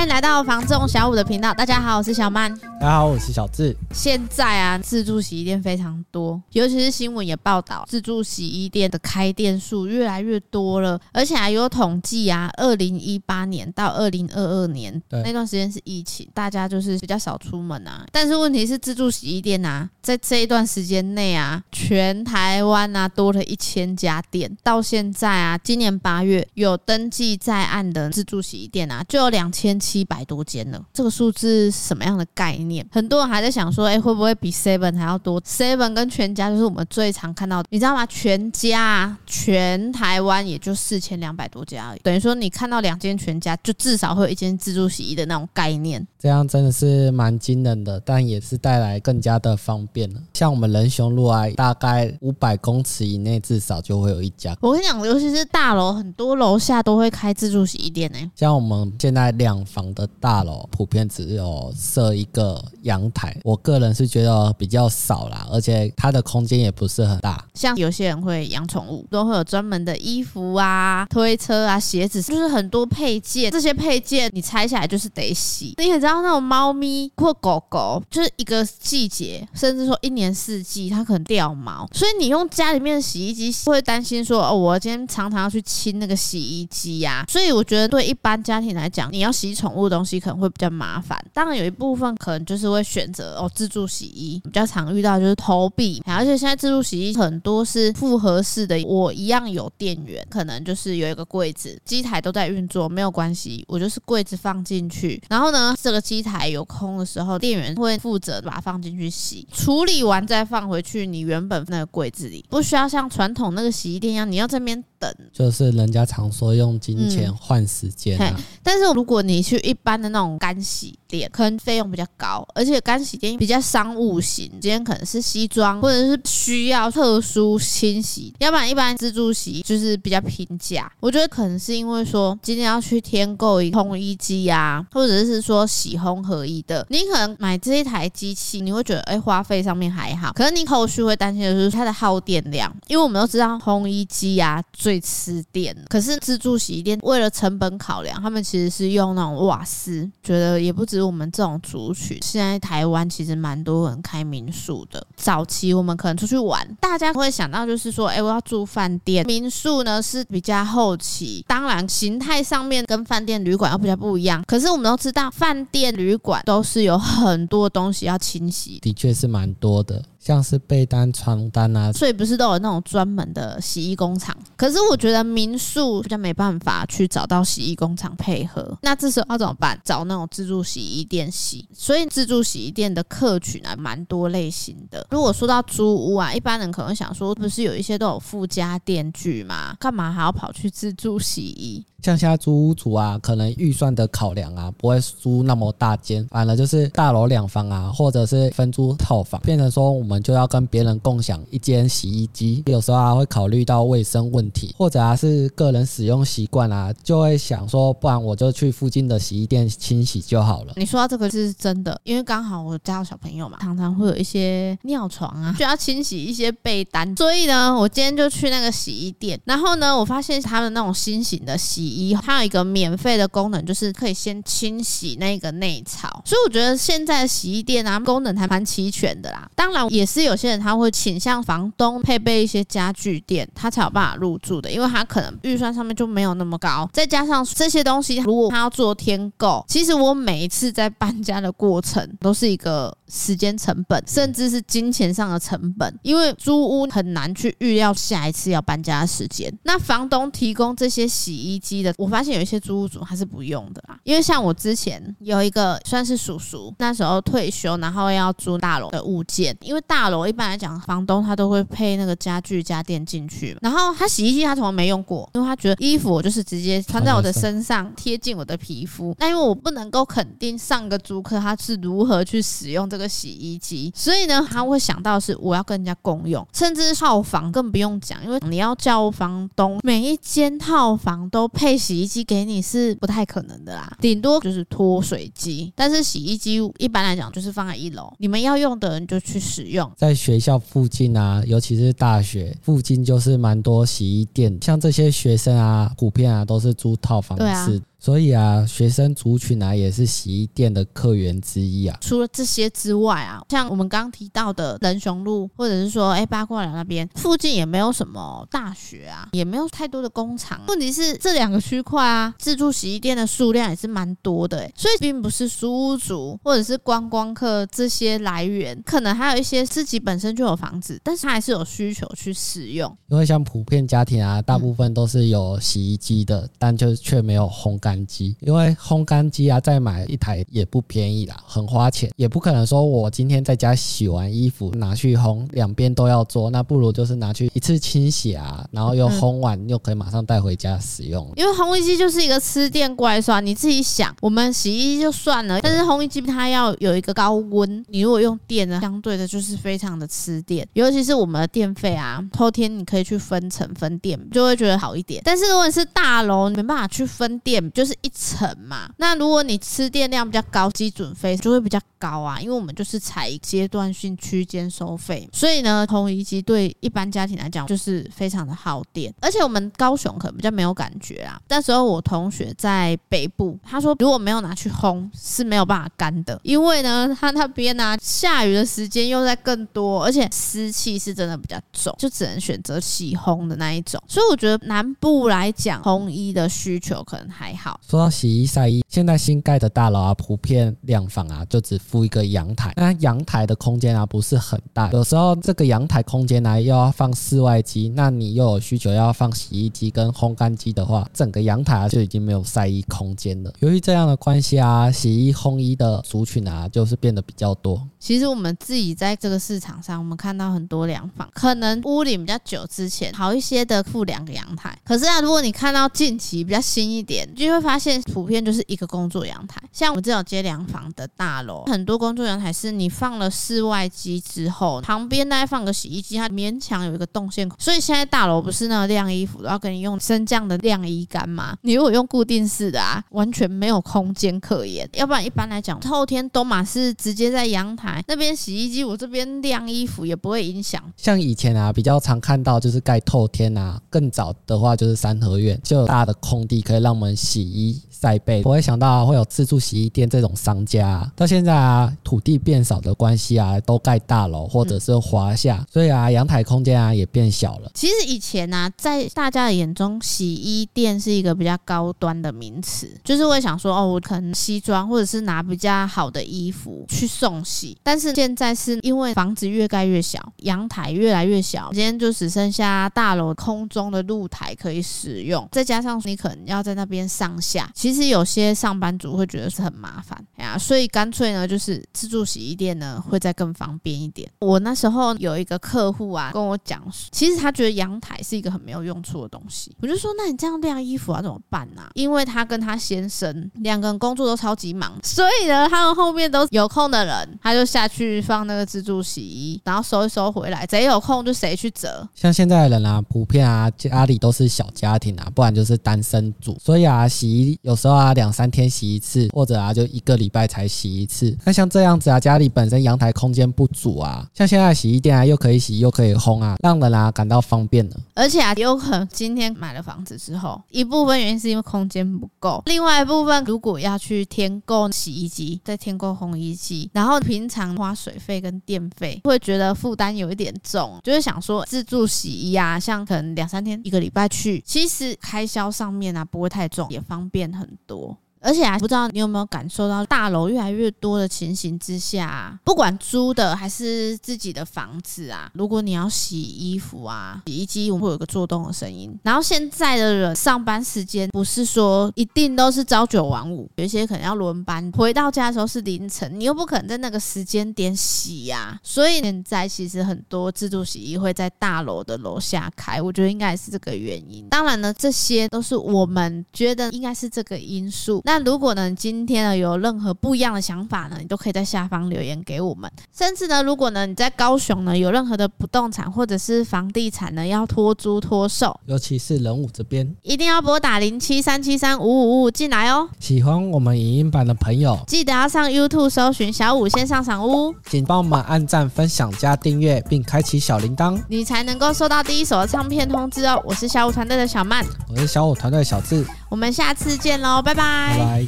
[0.00, 1.52] 欢迎来到房仲小五的频道。
[1.52, 2.69] 大家好，我是小曼。
[2.80, 3.76] 大家好，我是小智。
[3.92, 10.98] 现在啊，自助洗衣店非常多，尤其是新闻也报道，自助洗衣店的开店数越来越多了。
[11.12, 18.06] 而且还有统计啊，二零一八年到二零二二年那段时间是疫情，大家就是比较少出门啊。
[18.10, 24.50] 但是问题是，自助洗衣店啊，在这一段时间内啊，全台湾啊多了一千家店。
[24.62, 29.78] 到现在啊，今年八月有登记在案的自助洗衣店啊，就有两千。
[29.78, 32.69] 七百多间了，这个数字是什么样的概念？
[32.90, 38.06] 很多人还在想说，哎，会不会比 Seven 还要多？Seven 跟全家就是我们最常看到的，你知道吗？
[38.06, 46.06] 全家全台湾也就四千两百多家而已，等于说你看到两间全家，就至少会有一间自助洗衣的那种概念。
[46.18, 50.20] 这样真的是蛮惊人的，但也是带来更加的方便了。
[50.34, 54.54] 像我们仁雄路啊，大概五百公尺以内至少就会有一家。
[54.60, 58.18] 我跟你讲，尤其是大楼，很多楼下都会开自助洗衣店呢。
[58.36, 67.44] 像我们现在两房的大楼，普遍只有设一个阳台，我个人是觉得比较少啦，而且它的空间也不是很大。
[67.54, 73.50] 像有些人会养宠物，都会有专门的衣服啊、推车啊、鞋子，就是很多配件。
[73.50, 76.20] 这些配件你拆下来就是得洗，你也知道。
[76.20, 87.24] 那种猫咪或狗狗，就是一个季节，甚至说一年四季，它可能掉毛，所以你用家里面的洗衣机会担心说，哦，我今天常常要去清那个洗衣机呀。
[87.26, 91.18] 所以我觉得对一般家庭来讲，你要洗宠物的东西可能会比较麻烦。
[91.32, 105.98] 当然有一部分可能就是会选择哦自助洗衣，比较常遇到就是投币，而且现在自助洗衣很多是复合式的，我一样有电源，可能就是有一个柜子，机台都在运作，没有关系，我就是柜子放进去，然后呢这个。
[106.10, 115.12] 机台有空的时候，店员会负责把它放进去洗，处理完再放回去你原本那个柜子里，不需要像传统那个洗衣店一样，你要这边等。
[115.32, 118.32] 就是人家常说用金钱换时间啊。
[118.36, 130.90] 嗯，但是如果你去一般的那种干洗店，可能费用比较高，而且干洗店比较商务型，今天可能是西装或者是需要特殊清洗，要不然一般自助洗就是比较平价。
[131.00, 151.02] 我觉得可能是因为说今天要去添购一烘衣机呀，或者是说洗烘合一的，你可能买这一台机器，你会觉得哎、欸、花费上面还好，可是你后续会担心的是它的耗电量，因为我们都知道烘衣机呀最吃电，可是自助洗衣店为了成本考量，他们其实是用那种瓦斯，觉得也不止。
[151.02, 155.06] 我们这种族群，现在台湾其实蛮多人开民宿的。
[155.16, 159.26] 早期我们可能出去玩，大家会想到就是说，哎，我要住饭店。
[159.26, 164.42] 民宿呢是比较后期，当然形态上面跟饭店旅馆要比较不一样。
[164.46, 170.02] 可是我们都知道，饭店旅馆都是有很多东西要清洗，的确是蛮多的。
[170.20, 174.36] 像是被单、床单啊，所以不是都有那种专门的洗衣工厂？
[174.54, 179.80] 可是我觉得民宿比较没办法去找到洗衣工厂配合，那这时候要怎么办？
[179.82, 181.66] 找那种自助洗衣店洗。
[181.72, 185.06] 所以自助洗衣店的客群啊，蛮多类型的。
[185.10, 189.74] 如果说到租屋啊，一般人可能想说，不是有一些都有附加电具吗？
[189.80, 191.82] 干嘛还要跑去自助洗衣？
[192.02, 210.72] 像现在租屋主啊，可能预算的考量啊，不会租那么大间，反而就是大楼两房啊，或者是分租套房，变成说我们就要跟别人共享一间洗衣机，有时候还会考虑到卫生问题，或者啊是个人使用习惯啊，就会想说，不然我就去附近的洗衣店清洗就好了。
[210.76, 221.89] 你说到这个是真的，因为刚好我家有小朋友嘛，常常会有一些尿床啊，需要清洗一些被单，所以呢，我今天就去那个洗衣店，然后呢，我发现他们那种新型的洗。
[222.22, 229.48] 它有一个免费的功能，就是可以先清洗那个内槽，所以我觉得现在的洗衣店啊，功能还蛮齐全的啦。
[229.54, 236.88] 当然，也是有些人他会倾向房东配备一些家具店，他才有办法入住的，因为他可能预算上面就没有那么高。
[236.92, 249.52] 再加上这些东西，如果他要做添购，其实我每一次在搬家的过程都是一个时间成本，甚至是金钱上的成本，因为租屋很难去预料下一次要搬家的时间。
[249.64, 251.92] 那房东提供这些洗衣机的。
[251.98, 281.80] 我发现有一些租屋主他是不用的啦，因为像我之前有一个算是叔叔，那时候退休，然后要租大楼的物件，因为大楼一般来讲，房东他都会配那个家具家电进去，然后他洗衣机他从来没用过，因为他觉得衣服我就是直接穿在我的身上，贴近我的皮肤，那因为我不能够肯定上个租客他是如何去使用这个洗衣机，所以呢，他会想到是我要跟人家共用，甚至套房更不用讲，因为你要叫房东每一间套房都配。
[281.80, 285.72] 洗衣机给你是不太可能的啦，顶多就是脱水机。
[285.74, 289.90] 但是洗衣机一般来讲就是放在一楼，你们要用的人就去使用。
[289.96, 294.58] 在学校附近啊，尤其是大学附近，就是蛮多洗衣店。
[294.60, 297.80] 像这些学生啊，普遍啊都是租套房式。
[298.00, 301.98] 所以啊，学生族群啊也是洗衣店的客源之一啊。
[302.00, 310.60] 除了这些之外啊，像我们刚刚提到的仁雄路，或者是说哎八卦寮那边附近也没有什么大学啊，也没有太多的工厂。
[310.68, 322.96] 问题是这两个区块啊，自助洗衣店的数量也是蛮多的哎，所以并不是租屋族或者是观光客这些来源，可能还有一些自己本身就有房子，但是他还是有需求去使用。
[323.08, 328.36] 因为像普遍家庭啊，大部分都是有洗衣机的，嗯、但就却没有烘干机。
[328.40, 341.30] 因为烘干机啊，再买一台也不便宜啦，很花钱，也不可能说我今天在家洗完衣服拿去烘，两边都要做，那不如就是拿去一次清洗啊，然后又烘完又可以马上带回家使用。
[341.36, 355.22] 因为烘衣机就是一个吃电怪兽，你自己想，我们洗衣机就算了，但是烘衣机它要有一个高温，你如果用电呢，相对的就是非常的吃电，尤其是我们的电费啊，透天你可以去分层分电，就会觉得好一点。
[355.24, 358.90] 但是如果你是大楼，你没办法去分电，就是一层嘛。
[358.98, 371.40] 那如果你吃电量比较高，基准费就会比较高啊，因为我们就是采阶段性区间收费，所以呢，烘衣机对一般家庭来讲就是非常的耗电，而且我们高雄可能比较没有感觉啊。
[371.48, 384.02] 那时候我同学在北部，他说如果没有拿去烘是没有办法干的，因为呢，他那边呢、下雨的时间又在更多，而且湿气是真的比较重，就只能选择洗烘的那一种。
[384.06, 387.69] 所以我觉得南部来讲，烘衣的需求可能还好。
[387.86, 392.72] 说到洗衣晒衣，现在新盖的大楼啊，普遍两房啊，就只附一个阳台。
[392.76, 403.52] 那阳台的空间啊，不是很大，有时候这个阳台空间呢、啊，又要放室外机，那你又有需求要放洗衣机跟烘干机的话，整个阳台啊就已经没有晒衣空间了。
[403.60, 407.80] 由于这样的关系啊，洗衣烘衣的族群啊，就是变得比较多。
[407.98, 414.76] 其实我们自己在这个市场上，我们看到很多两房，可能屋里比较久之前好一些的附两个阳台。
[414.84, 419.60] 可是啊，如果你看到近期比较新一点，就会发现普遍就是一个工作阳台。
[419.72, 427.48] 像我们这种接两房的大楼，很多工作阳台是你放了室外机之后，旁边再放个洗衣机，它勉强有一个动线。
[427.58, 431.56] 所以现在大楼不是那个晾衣服都要给你用升降的晾衣杆吗？
[431.62, 434.88] 你如果用固定式的啊，完全没有空间可言。
[434.94, 438.02] 要不然一般来讲，透天都嘛是直接在阳台。
[438.08, 440.82] 那边洗衣机，我这边晾衣服也不会影响。
[440.96, 447.82] 像以前啊，比较常看到就是盖透天啊，更早的话就是三合院，就有大的空地可以让我们洗衣。
[448.00, 451.12] 晒被，不会想到会有自助洗衣店这种商家啊。
[451.14, 457.70] 到现在啊，土地变少的关系啊，都盖大楼或者是华夏，嗯、所以啊，阳台空间啊也变小了。
[457.74, 467.76] 其实以前呢、啊，在大家的眼中，洗衣店是一个比较高端的名词，就是会想说，哦，我可能西装或者是拿比较好的衣服去送洗。
[467.82, 478.00] 但是现在是因为房子越盖越小，阳台越来越小，今天就只剩下大楼空中的露台可以使用，再加上你可能要在那边上下，其实。
[478.10, 484.28] 有些上班族会觉得是很麻烦呀，所以干脆呢，就是自助洗衣店呢会再更方便一点。
[484.40, 486.82] 我那时候有一个客户啊跟我讲，
[487.12, 489.70] 其实他觉得阳台是一个很没有用处的东西。
[489.80, 491.82] 我就说，那你这样晾衣服要怎么办呢？
[491.94, 502.08] 因为他跟他先生两个人工作都超级忙，所以呢，他们后面都有空的人，他就下去放那个自助洗衣，然后收一收回来，谁有空就谁去折。
[502.14, 508.00] 像现在的人啊，普遍啊家里都是小家庭啊，不然就是单身族，所以啊洗衣有时候。
[508.00, 511.36] 啊，两三天洗一次，或者啊，就一个礼拜才洗一次。
[511.44, 517.96] 那像这样子啊，家里本身阳台空间不足啊，像现在洗衣店啊，又可以洗又可以烘啊，让人啊感到方便了。
[518.14, 538.16] 而且啊，有可能今天买了房子之后，一部分原因是因为空间不够，另外一部分如果要去添购洗衣机，再添购烘衣机，然后平常花水费跟电费，会觉得负担有一点重，就是想说自助洗衣啊，像可能两三天一个礼拜去，其实开销上面啊不会太重，也方便很多。
[538.40, 549.14] 而且啊，不知道你有没有感受到，大楼越来越多的情形之下，不管租的还是自己的房子啊，如果你要洗衣服啊，洗衣机我们会有个做动的声音。
[549.22, 558.80] 然后现在的人上班时间不是说一定都是朝九晚五，有一些可能要轮班，回到家的时候是凌晨，你又不可能在那个时间点洗呀。
[558.82, 564.48] 所以现在其实很多自助洗衣会在大楼的楼下开，我觉得应该是这个原因。
[564.48, 568.22] 当然呢，这些都是我们觉得应该是这个因素。
[568.30, 572.88] 那如果呢，今天呢有任何不一样的想法呢，你都可以在下方留言给我们。
[573.12, 583.08] 甚至呢，如果呢你在高雄呢有任何的不动产或者是房地产呢要托租托售，尤其是人武这边，一定要拨打零七三七三五五五五进来哦。
[583.18, 593.60] 喜欢我们影音版的朋友，记得要上 YouTube 搜寻小五线上赏屋，请帮我们按赞、分享、加订阅，并开启小铃铛，你才能够收到第一手的唱片通知哦。
[593.64, 596.24] 我是小五团队的小曼，我是小五团队的小智。
[596.50, 598.44] 我们下次见喽，拜拜。